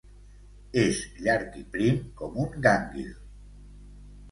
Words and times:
És 0.83 1.01
llarg 1.25 1.59
i 1.61 1.61
prim 1.77 2.01
com 2.23 2.41
un 2.47 2.59
gànguil. 2.67 3.15